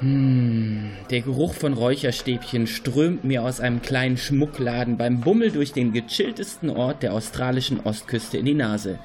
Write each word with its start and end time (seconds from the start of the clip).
Hm, 0.00 0.90
der 1.10 1.22
Geruch 1.22 1.54
von 1.54 1.72
Räucherstäbchen 1.72 2.66
strömt 2.66 3.24
mir 3.24 3.42
aus 3.42 3.60
einem 3.60 3.80
kleinen 3.80 4.18
Schmuckladen 4.18 4.98
beim 4.98 5.20
Bummel 5.20 5.50
durch 5.50 5.72
den 5.72 5.92
gechilltesten 5.92 6.68
Ort 6.68 7.02
der 7.02 7.14
australischen 7.14 7.80
Ostküste 7.80 8.36
in 8.36 8.44
die 8.44 8.54
Nase. 8.54 8.98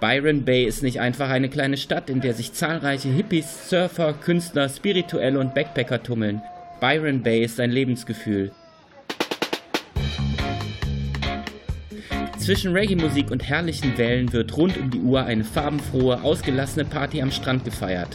Byron 0.00 0.44
Bay 0.44 0.64
ist 0.64 0.82
nicht 0.82 1.00
einfach 1.00 1.28
eine 1.28 1.50
kleine 1.50 1.76
Stadt, 1.76 2.08
in 2.08 2.22
der 2.22 2.32
sich 2.32 2.54
zahlreiche 2.54 3.10
Hippies, 3.10 3.68
Surfer, 3.68 4.14
Künstler, 4.14 4.70
Spirituelle 4.70 5.38
und 5.38 5.54
Backpacker 5.54 6.02
tummeln. 6.02 6.40
Byron 6.80 7.22
Bay 7.22 7.44
ist 7.44 7.60
ein 7.60 7.70
Lebensgefühl. 7.70 8.52
Zwischen 12.38 12.72
Reggae-Musik 12.72 13.30
und 13.30 13.48
herrlichen 13.48 13.96
Wellen 13.98 14.32
wird 14.32 14.56
rund 14.56 14.76
um 14.76 14.90
die 14.90 14.98
Uhr 14.98 15.24
eine 15.24 15.44
farbenfrohe, 15.44 16.22
ausgelassene 16.22 16.86
Party 16.86 17.22
am 17.22 17.30
Strand 17.30 17.64
gefeiert. 17.64 18.08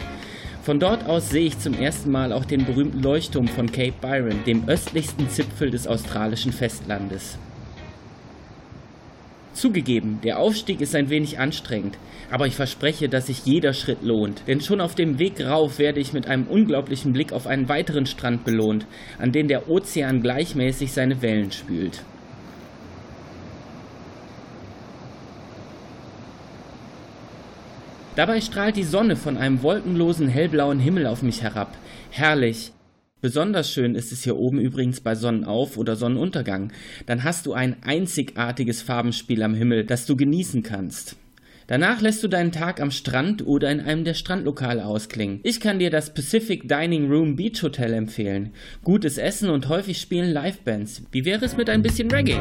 Von 0.68 0.82
dort 0.82 1.06
aus 1.06 1.30
sehe 1.30 1.46
ich 1.46 1.58
zum 1.60 1.76
ersten 1.76 2.12
Mal 2.12 2.34
auch 2.34 2.44
den 2.44 2.66
berühmten 2.66 3.02
Leuchtturm 3.02 3.48
von 3.48 3.72
Cape 3.72 3.94
Byron, 4.02 4.44
dem 4.46 4.68
östlichsten 4.68 5.30
Zipfel 5.30 5.70
des 5.70 5.88
australischen 5.88 6.52
Festlandes. 6.52 7.40
Zugegeben, 9.54 10.20
der 10.26 10.40
Aufstieg 10.40 10.82
ist 10.82 10.94
ein 10.94 11.10
wenig 11.10 11.40
anstrengend, 11.40 11.98
aber 12.30 12.48
ich 12.48 12.56
verspreche, 12.56 13.08
dass 13.08 13.28
sich 13.28 13.46
jeder 13.46 13.72
Schritt 13.72 14.04
lohnt, 14.04 14.46
denn 14.46 14.60
schon 14.60 14.82
auf 14.82 14.94
dem 14.94 15.20
Weg 15.20 15.40
rauf 15.40 15.80
werde 15.80 16.02
ich 16.02 16.12
mit 16.12 16.28
einem 16.28 16.48
unglaublichen 16.48 17.14
Blick 17.14 17.32
auf 17.32 17.48
einen 17.48 17.70
weiteren 17.70 18.06
Strand 18.06 18.44
belohnt, 18.44 18.86
an 19.20 19.32
den 19.32 19.48
der 19.48 19.70
Ozean 19.70 20.22
gleichmäßig 20.22 20.92
seine 20.92 21.22
Wellen 21.22 21.54
spült. 21.54 22.04
Dabei 28.18 28.42
strahlt 28.42 28.76
die 28.76 28.84
Sonne 28.84 29.16
von 29.16 29.38
einem 29.38 29.62
wolkenlosen 29.62 30.28
hellblauen 30.28 30.80
Himmel 30.80 31.06
auf 31.06 31.22
mich 31.22 31.44
herab. 31.44 31.78
Herrlich. 32.10 32.72
Besonders 33.22 33.72
schön 33.72 33.94
ist 33.94 34.12
es 34.12 34.24
hier 34.24 34.38
oben 34.38 34.60
übrigens 34.60 35.02
bei 35.02 35.14
Sonnenauf- 35.14 35.78
oder 35.78 35.96
Sonnenuntergang. 35.96 36.72
Dann 37.06 37.24
hast 37.24 37.46
du 37.46 37.54
ein 37.54 37.76
einzigartiges 37.84 38.82
Farbenspiel 38.82 39.44
am 39.44 39.54
Himmel, 39.54 39.86
das 39.86 40.08
du 40.08 40.16
genießen 40.16 40.64
kannst. 40.64 41.16
Danach 41.68 42.02
lässt 42.02 42.24
du 42.24 42.28
deinen 42.28 42.52
Tag 42.52 42.82
am 42.82 42.90
Strand 42.90 43.46
oder 43.46 43.70
in 43.70 43.82
einem 43.82 44.04
der 44.04 44.16
Strandlokale 44.16 44.84
ausklingen. 44.84 45.40
Ich 45.44 45.60
kann 45.60 45.78
dir 45.78 45.92
das 45.92 46.12
Pacific 46.12 46.68
Dining 46.68 47.12
Room 47.12 47.36
Beach 47.36 47.62
Hotel 47.62 47.94
empfehlen. 47.94 48.52
Gutes 48.84 49.20
Essen 49.20 49.52
und 49.52 49.70
häufig 49.70 50.02
spielen 50.02 50.34
Livebands. 50.34 51.04
Wie 51.12 51.24
wäre 51.24 51.46
es 51.46 51.56
mit 51.56 51.70
ein 51.70 51.84
bisschen 51.84 52.10
Reggae? 52.10 52.40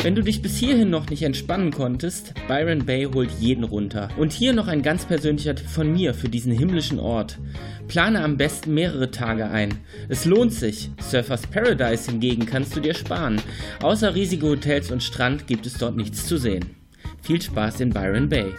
Wenn 0.00 0.14
du 0.14 0.22
dich 0.22 0.42
bis 0.42 0.56
hierhin 0.56 0.90
noch 0.90 1.10
nicht 1.10 1.24
entspannen 1.24 1.72
konntest, 1.72 2.32
Byron 2.46 2.86
Bay 2.86 3.04
holt 3.12 3.30
jeden 3.40 3.64
runter. 3.64 4.08
Und 4.16 4.32
hier 4.32 4.52
noch 4.52 4.68
ein 4.68 4.82
ganz 4.82 5.04
persönlicher 5.04 5.56
Tipp 5.56 5.68
von 5.68 5.92
mir 5.92 6.14
für 6.14 6.28
diesen 6.28 6.52
himmlischen 6.52 7.00
Ort. 7.00 7.38
Plane 7.88 8.22
am 8.22 8.36
besten 8.36 8.74
mehrere 8.74 9.10
Tage 9.10 9.50
ein. 9.50 9.74
Es 10.08 10.24
lohnt 10.24 10.52
sich. 10.52 10.90
Surfers 11.00 11.48
Paradise 11.48 12.10
hingegen 12.10 12.46
kannst 12.46 12.76
du 12.76 12.80
dir 12.80 12.94
sparen. 12.94 13.42
Außer 13.82 14.14
riesige 14.14 14.46
Hotels 14.46 14.92
und 14.92 15.02
Strand 15.02 15.48
gibt 15.48 15.66
es 15.66 15.74
dort 15.74 15.96
nichts 15.96 16.26
zu 16.26 16.38
sehen. 16.38 16.76
Viel 17.20 17.42
Spaß 17.42 17.80
in 17.80 17.90
Byron 17.90 18.28
Bay. 18.28 18.52